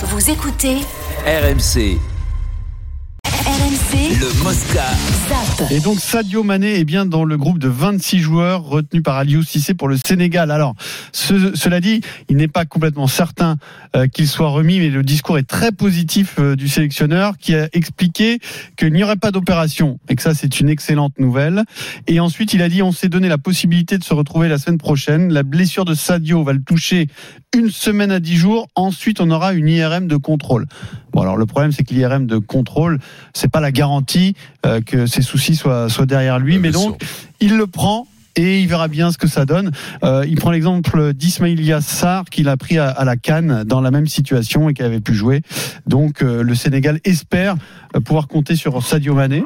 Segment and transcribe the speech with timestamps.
[0.00, 0.76] Vous écoutez
[1.26, 1.98] RMC,
[3.92, 4.84] Le Mosca.
[5.28, 5.70] ZAP.
[5.72, 9.42] Et donc Sadio Mané est bien dans le groupe de 26 joueurs retenus par Aliou
[9.42, 10.50] Cissé pour le Sénégal.
[10.50, 10.74] Alors,
[11.12, 13.56] ce- cela dit, il n'est pas complètement certain
[13.96, 17.68] euh, qu'il soit remis, mais le discours est très positif euh, du sélectionneur qui a
[17.72, 18.40] expliqué
[18.76, 21.62] qu'il n'y aurait pas d'opération et que ça c'est une excellente nouvelle.
[22.06, 24.78] Et ensuite, il a dit on s'est donné la possibilité de se retrouver la semaine
[24.78, 25.32] prochaine.
[25.32, 27.06] La blessure de Sadio va le toucher
[27.56, 28.68] une semaine à 10 jours.
[28.74, 30.66] Ensuite, on aura une IRM de contrôle.
[31.12, 32.98] Bon, alors le problème c'est que l'IRM de contrôle,
[33.34, 34.34] c'est pas la garantie
[34.66, 37.00] euh, que ses soucis soient, soient derrière lui, mais donc
[37.40, 38.06] il le prend.
[38.36, 39.72] Et il verra bien ce que ça donne.
[40.04, 43.90] Euh, il prend l'exemple d'Ismaïlia Sarr qu'il a pris à, à la Cannes dans la
[43.90, 45.42] même situation et qui avait pu jouer.
[45.88, 47.56] Donc euh, le Sénégal espère
[48.04, 49.42] pouvoir compter sur Sadio Mané.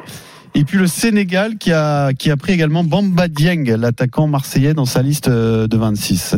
[0.55, 4.85] Et puis le Sénégal qui a qui a pris également Bamba Dieng, l'attaquant marseillais dans
[4.85, 6.35] sa liste euh, de 26.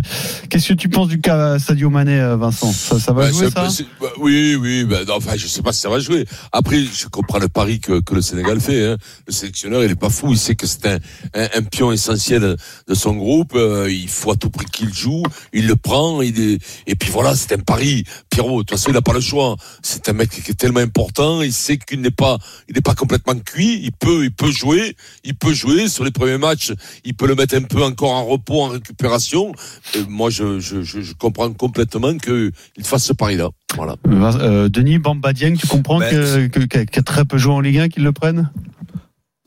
[0.50, 2.72] Qu'est-ce que tu penses du cas Sadio Mané, euh, Vincent?
[2.72, 3.68] Ça, ça va Ouais, jouer ça?
[4.00, 4.86] bah, Oui, oui.
[4.86, 6.26] bah, non, enfin, je sais pas si ça va jouer.
[6.54, 8.86] Après, je comprends le pari que, que le Sénégal fait.
[8.86, 8.98] Hein.
[9.28, 10.32] Le sélectionneur, il est pas fou.
[10.32, 10.98] Il sait que c'est un,
[11.34, 12.56] un, un pion essentiel
[12.88, 13.52] de son groupe.
[13.56, 15.24] Euh, il faut à tout prix qu'il joue.
[15.52, 16.22] Il le prend.
[16.22, 16.60] Il est...
[16.88, 18.06] Et puis voilà, c'est un pari.
[18.30, 19.58] Pierrot, de toute façon, il n'a pas le choix.
[19.82, 21.42] C'est un mec qui est tellement important.
[21.42, 22.38] Il sait qu'il n'est pas,
[22.70, 23.82] il n'est pas complètement cuit.
[23.84, 24.96] Il peut, il peut jouer.
[25.24, 26.74] Il peut jouer sur les premiers matchs.
[27.04, 29.52] Il peut le mettre un peu encore en repos, en récupération.
[29.96, 32.52] Et moi, je, je, je, je comprends complètement qu'il
[32.84, 33.50] fasse ce pari-là.
[33.76, 33.96] Voilà.
[34.08, 37.38] Euh, Denis Bamba Dieng, tu comprends Ben, que, que, que- qu'il y a très peu
[37.38, 38.50] joué en Ligue 1 qu'ils le prennent?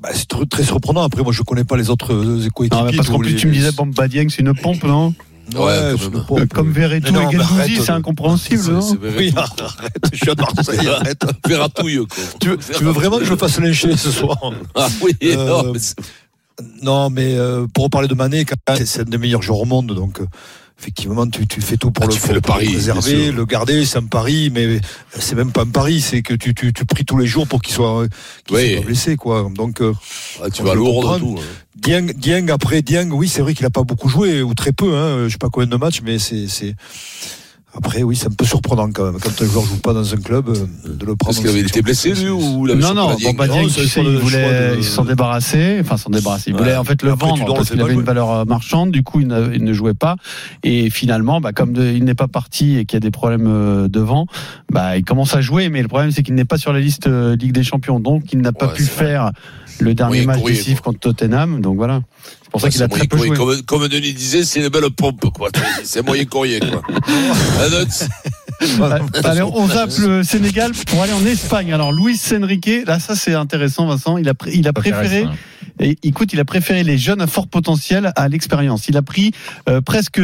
[0.00, 1.02] Bah, c'est très, très surprenant.
[1.02, 2.96] Après, moi, je connais pas les autres euh, coéquipiers.
[2.96, 5.12] Parce qu'en plus les- tu me disais Bamba Dieng, c'est une pompe, non?
[5.54, 6.42] Ouais, Ouais, quand même.
[6.42, 7.70] Euh, Comme Verretou et Gendouzi, arrête.
[7.82, 9.14] c'est incompréhensible, C'est- non c'est vrai.
[9.16, 11.22] Oui, arrête, je suis à Marseille, arrête.
[11.46, 12.24] Verratouille, quoi.
[12.40, 14.36] Tu veux, tu veux vraiment que je me fasse lyncher ce soir
[14.74, 15.96] Ah oui, Euh, non, mais c'est-
[16.82, 18.44] Non, mais euh, pour reparler de Mané,
[18.84, 20.26] c'est un des meilleurs joueurs au monde, donc euh,
[20.78, 23.44] effectivement, tu, tu fais tout pour Ah, le, tu fais le pour pari, préserver, le
[23.44, 24.80] garder, c'est un pari, mais
[25.18, 27.62] c'est même pas un pari, c'est que tu, tu, tu pries tous les jours pour
[27.62, 28.06] qu'il soit,
[28.50, 28.80] Oui.
[28.80, 29.48] blessé, quoi.
[29.54, 29.92] Donc, euh,
[30.42, 31.36] ah, tu vas lourd tout.
[31.38, 31.42] hein.
[31.76, 34.96] Dieng, Dieng, après Dieng, oui, c'est vrai qu'il a pas beaucoup joué, ou très peu,
[34.96, 36.48] hein, je sais pas combien de matchs, mais c'est,
[37.74, 40.16] après, oui, c'est un peu surprenant quand même, quand un joueur joue pas dans un
[40.16, 40.54] club, euh,
[40.86, 41.18] de le prendre.
[41.26, 44.70] Parce qu'il avait été blessé, lui, ou il avait Non, non, sur le il voulait,
[44.72, 46.50] de- il s'en débarrasser, enfin s'en débarrasser.
[46.50, 46.60] Il Ouais.
[46.60, 49.20] voulait en fait le Après, vendre parce qu'il avait une valeur euh, marchande, du coup
[49.20, 50.16] il ne, il ne jouait pas.
[50.64, 53.46] Et finalement, bah, comme de- il n'est pas parti et qu'il y a des problèmes
[53.46, 54.26] euh, devant,
[54.72, 57.06] bah, il commence à jouer, mais le problème c'est qu'il n'est pas sur la liste
[57.06, 59.30] Ligue des Champions, donc il n'a pas Ouais, pu faire
[59.78, 62.00] le dernier match décisif contre Tottenham, donc voilà.
[62.48, 63.36] C'est pour ça qu'il a très peu joué.
[63.36, 65.50] Comme, comme Denis disait, c'est une belle pompe, quoi.
[65.84, 66.82] C'est moyen courrier, quoi.
[66.96, 68.08] Ah, non, c'est-
[69.24, 71.72] Allez, on zappe le Sénégal pour aller en Espagne.
[71.72, 74.18] Alors, Luis Enrique, là, ça c'est intéressant, Vincent.
[74.18, 75.24] Il a, il a préféré,
[75.80, 78.88] et, écoute, il a préféré les jeunes à fort potentiel à l'expérience.
[78.88, 79.30] Il a pris
[79.68, 80.20] euh, presque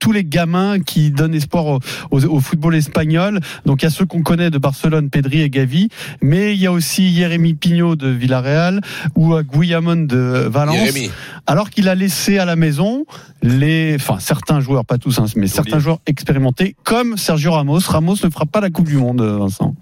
[0.00, 1.78] tous les gamins qui donnent espoir au,
[2.10, 3.40] au- au football espagnol.
[3.64, 5.88] Donc, il y a ceux qu'on connaît de Barcelone, Pedri et Gavi,
[6.20, 8.82] mais il y a aussi Jérémy Pignot de Villarreal
[9.14, 10.76] ou euh, Guillamon de Valence.
[10.76, 11.10] Jérémy.
[11.46, 13.04] Alors qu'il a laissé à la maison
[13.42, 17.80] les, enfin certains joueurs, pas tous, hein, mais certains joueurs expérimentés, comme Sergio Ramos.
[17.80, 19.74] Ramos ne fera pas la Coupe du Monde, Vincent.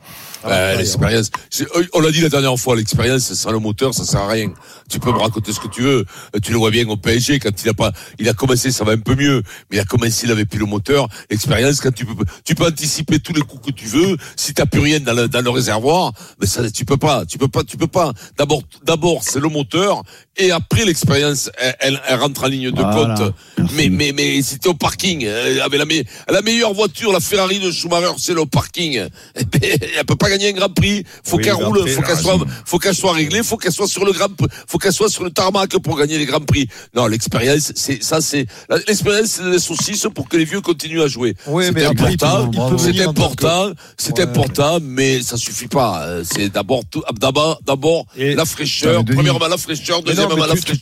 [0.46, 1.30] Ouais, l'expérience.
[1.50, 4.28] C'est- euh, On l'a dit la dernière fois, l'expérience sans le moteur, ça sert à
[4.28, 4.50] rien.
[4.88, 6.06] Tu peux me raconter ce que tu veux.
[6.34, 8.82] Euh, Tu le vois bien au PSG quand il a pas, il a commencé, ça
[8.84, 11.08] va un peu mieux, mais il a commencé, il avait plus le moteur.
[11.30, 14.16] L'expérience, quand tu peux, tu peux anticiper tous les coups que tu veux.
[14.34, 17.36] Si t'as plus rien dans le, dans le réservoir, mais ça, tu peux pas, tu
[17.36, 18.14] peux pas, tu peux pas.
[18.38, 20.02] D'abord, d'abord, c'est le moteur,
[20.38, 23.14] et après l'expérience, elle, elle, elle rentre en ligne de Voilà.
[23.14, 23.34] compte.
[23.58, 23.74] Merci.
[23.76, 27.70] Mais, mais, mais t'es au parking, avec la, me- la meilleure voiture, la Ferrari de
[27.70, 29.06] Schumacher, c'est le parking.
[29.36, 29.60] Eh ben,
[29.98, 31.04] elle peut pas gagner un grand prix.
[31.24, 34.04] Faut Oui, qu'elle roule, faut qu'elle soit, faut qu'elle soit réglée, faut qu'elle soit sur
[34.04, 34.28] le grand,
[34.66, 36.68] faut qu'elle soit sur le tarmac pour gagner les grands prix.
[36.94, 41.02] Non, l'expérience, c'est, ça, c'est, la- l'expérience, c'est les saucisses pour que les vieux continuent
[41.02, 41.34] à jouer.
[41.46, 46.06] Oui, c'est important, c'est important, c'est Ouais, important, mais ça suffit pas.
[46.24, 50.76] C'est d'abord, tout- d'abord, d'abord, la fraîcheur, premièrement la fraîcheur, deuxièmement la tu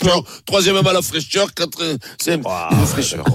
[0.61, 3.25] fraîcheur, troisièmement la fraîcheur, quatrième, c'est la fraîcheur.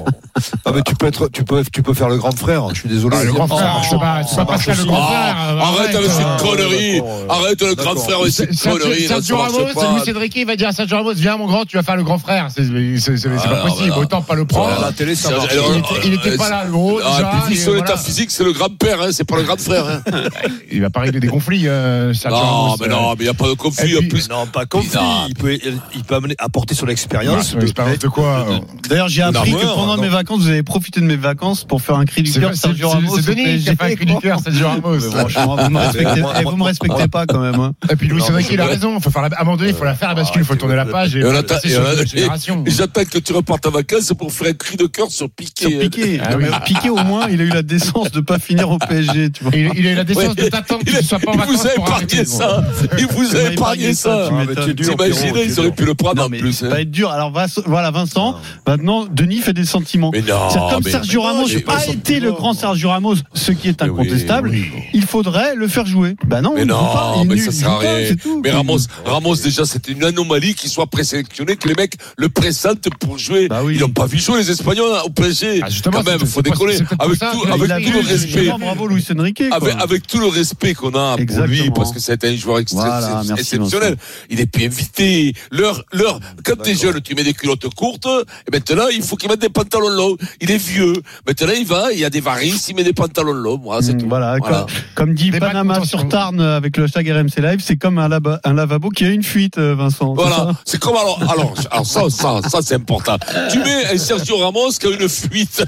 [0.66, 2.68] Ah, mais tu peux être, tu peux, tu peux faire le grand frère.
[2.74, 3.16] Je suis désolé.
[3.20, 5.36] Ah, le grand Oh, frère, c'est pas, pas marche le grand Ah, frère.
[5.56, 9.02] euh, arrête avec euh, d'accord, euh, Arrête le grand frère avec conneries.
[9.04, 10.04] là, Sergio ça marche Ramos, pas.
[10.06, 12.04] Luis Enrique, il va dire à Sergio Ramos, viens mon grand, tu vas faire le
[12.04, 12.48] grand frère.
[12.50, 13.98] C'est Ah, pas non, possible, voilà.
[14.02, 14.82] autant pas le À prendre.
[14.82, 15.50] la télé, ça marche.
[15.54, 17.00] Il était, il était euh, pas là, le gros.
[17.04, 17.86] Ah, déjà, puis vu et son voilà.
[17.86, 19.86] état physique, c'est le grand-père, hein, c'est pas le grand frère.
[19.88, 20.02] Hein.
[20.72, 23.34] Il va pas régler des conflits, euh, Sergio Non, mais non, mais il n'y a
[23.36, 23.96] pas de conflit.
[24.00, 24.98] Puis- plus, Non, pas conflit.
[25.28, 25.56] Il peut,
[25.94, 27.56] il peut amener, apporter son Bah, expérience.
[27.62, 30.02] expérience de quoi euh, D'ailleurs, j'y appris Non, que pendant non.
[30.02, 32.52] mes vacances, vous avez profité de mes vacances pour faire un cri du C'est cœur.
[32.54, 33.16] c'est- Sergio Ramos.
[33.18, 35.00] c'est Denis qui a fait un cri du cœur, Sergio Ramos.
[35.00, 35.70] Franchement, vous
[36.58, 37.60] me respectez, pas quand même.
[37.60, 37.74] hein.
[37.92, 39.00] Et puis Louis Non, mais Enrique, il a raison.
[39.00, 39.24] Faut faire.
[39.24, 41.16] À un moment donné, il faut la faire la bascule, il faut tourner la page
[42.66, 45.70] j'attends que tu repartes en vacances pour faire un cri de cœur sur Piqué.
[45.70, 46.20] Sur Piqué.
[46.34, 46.46] Ah oui.
[46.66, 49.54] Piqué, au moins, il a eu la décence de pas finir au PSG, tu vois.
[49.56, 51.34] Et Il, il a eu la décence de t'attendre que Il, tu sois pas en
[51.34, 52.64] il vacances vous a épargné ça.
[52.98, 54.30] Il vous Il a épargné ça.
[54.32, 56.54] Ah, Pierrot, ils auraient pu le prendre en plus.
[56.54, 56.70] ça hein.
[56.70, 57.03] va être dur.
[57.10, 57.32] Alors,
[57.66, 58.32] voilà, Vincent.
[58.34, 58.38] Non.
[58.68, 60.12] Maintenant, Denis fait des sentiments.
[60.14, 63.16] Mais non, comme mais- Sergio mais Ramos mais- a mais- été le grand Sergio Ramos,
[63.34, 64.50] ce qui est oui, incontestable.
[64.50, 64.66] oui.
[64.94, 66.16] Il faudrait le faire jouer.
[66.26, 68.16] Bah non, Mais non, pas, mais ça sert à pas, rien.
[68.44, 72.88] Mais Ramos, Ramos déjà, c'était une anomalie qu'il soit présélectionné, que les mecs le pressentent
[73.00, 73.48] pour jouer.
[73.48, 73.74] Bah oui.
[73.76, 75.62] Ils n'ont pas vu jouer les Espagnols au PSG.
[75.64, 76.64] Ah, justement, Quand même, faut pour
[77.00, 78.50] Avec tout, avec vu, le respect.
[78.60, 79.44] bravo Luis Enrique.
[79.52, 83.22] Avec, avec tout le respect qu'on a pour lui, parce que c'est un joueur Voilà,
[83.28, 83.96] merci, exceptionnel.
[84.30, 85.34] Il est plus invité.
[85.52, 88.08] Leur, leur, quand t'es jeune, tu mets des culottes courtes,
[88.48, 90.18] et maintenant, il faut qu'il mette des pantalons longs.
[90.42, 90.94] Il est vieux.
[91.28, 93.60] Maintenant, il va, il y a des varices, il met des pantalons longs.
[93.64, 94.10] Voilà, c'est Mm, tout.
[94.10, 94.66] Voilà, Voilà.
[94.96, 97.98] Comme, comme dit Des Panama sur Tarn euh, avec le hashtag RMC Live, c'est comme
[97.98, 100.14] un, lavabo qui a une fuite, euh, Vincent.
[100.14, 103.18] Voilà, c'est comme alors, alors, alors ça, ça, ça c'est important.
[103.52, 105.64] Tu mets un Sergio Ramos qui a une fuite.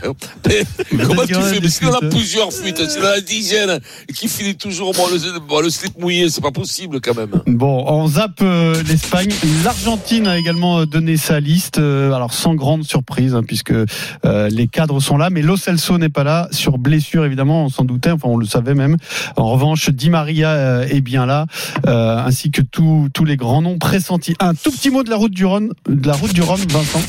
[0.46, 2.82] Mais comment tu en a fais Parce qu'il en a plusieurs fuites.
[2.88, 3.80] C'est dans la dizaine
[4.10, 6.30] et qui finit toujours bon, le, bon, le slip mouillé.
[6.30, 7.42] C'est pas possible quand même.
[7.48, 9.32] Bon, on zappe euh, l'Espagne.
[9.64, 10.86] L'Argentine a également euh,
[11.18, 11.80] sa liste.
[11.80, 15.98] euh, alors sans grande surprise, hein, puisque euh, les cadres sont là, mais Lo Celso
[15.98, 17.66] n'est pas là sur blessure évidemment.
[17.66, 18.98] On s'en doutait, enfin on le savait même.
[19.36, 21.46] En revanche, Di Maria euh, est bien là,
[21.86, 24.36] ainsi que tous tous les grands noms pressentis.
[24.40, 27.02] Un tout petit mot de la route du Rhône, de la route du Rhum, Vincent.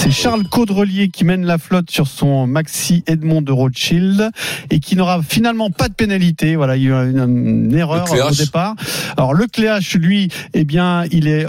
[0.00, 4.30] C'est Charles Caudrelier qui mène la flotte sur son Maxi Edmond de Rothschild
[4.70, 6.54] et qui n'aura finalement pas de pénalité.
[6.54, 8.76] Voilà, il y a eu une, une erreur au départ.
[9.16, 11.46] Alors le Cléache, lui, eh bien, il est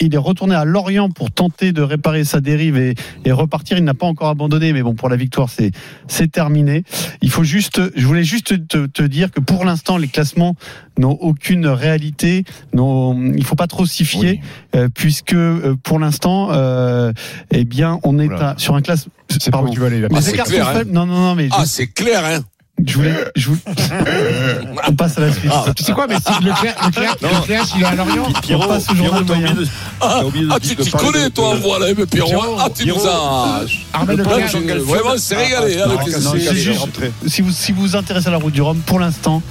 [0.00, 2.94] il est retourné à Lorient pour tenter de réparer sa dérive et,
[3.24, 3.78] et repartir.
[3.78, 5.70] Il n'a pas encore abandonné, mais bon, pour la victoire, c'est
[6.08, 6.84] c'est terminé.
[7.22, 10.54] Il faut juste, je voulais juste te, te dire que pour l'instant, les classements
[10.98, 12.44] n'ont aucune réalité.
[12.72, 14.40] n'ont- il faut pas trop s'y fier, Oui.
[14.76, 17.12] euh, puisque euh, pour l'instant, euh,
[17.50, 19.06] eh bien, on est à- sur un classe.
[19.28, 20.08] C'est pas où tu vas aller là.
[20.14, 20.82] Ah, c'est clair, hein.
[20.86, 22.40] Non, non, non, mais je, Ah, c'est clair, hein.
[22.86, 23.60] Je voulais, je voulais-
[24.88, 25.50] on passe à la suite.
[25.76, 28.32] Tu sais quoi, mais si Leclerc, Leclerc, Leclerc, il est à Lorient.
[28.42, 29.52] Pierrot, On passe au journal moyen.
[29.54, 29.66] de-
[30.00, 32.28] Ah, oublié de- ah, tu t'y connais, de- toi, de- voilà, mais Pierrot.
[32.28, 33.64] Pierrot, Ah, tu nous as.
[33.92, 34.78] Armel Leclerc.
[34.84, 37.12] Vraiment, c'est régalé, Ah, avec ah, les- cassé, non, cassé, c'est juste- rentré.
[37.26, 39.42] si vous si vous vous intéressez à la route du Rhum, pour l'instant,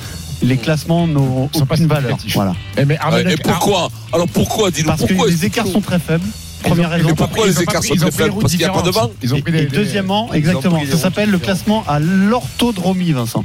[0.41, 2.17] les classements n'ont Sont pas aucune valeur.
[2.33, 2.53] Voilà.
[2.77, 3.89] Eh, mais Armel Ouais, Et Leclerc- pourquoi?
[4.13, 6.25] Alors pourquoi Dis-nous Parce que les écarts sont très faibles.
[6.63, 7.07] Première Ils ont- raison.
[7.07, 8.61] ils ont pas Pourquoi pris- les écarts sont ils ont très faibles routes Parce qu'il
[8.61, 9.09] y a pas de différentes.
[9.11, 11.99] vent Ils ont Et, pris des- et des- deuxièmement, exactement, ça s'appelle le classement à
[11.99, 13.43] l'orthodromie, Vincent.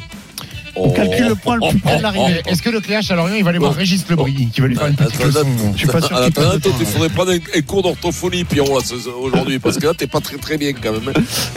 [0.75, 0.93] On Oh.
[0.93, 2.41] calcule le point le plus près de l'arrivée.
[2.47, 3.79] Est-ce que Leclerc à Lorient, il va aller voir Oh.
[3.79, 6.31] Régis Lebris, qui va lui faire une petite Attends, leçon Je suis pas sûr le
[6.31, 8.81] temps, il faudrait prendre un, cours d'orthophonie, Pierrot,
[9.21, 11.03] aujourd'hui, parce que là, t'es pas très très bien quand même.
[11.15, 11.21] hein.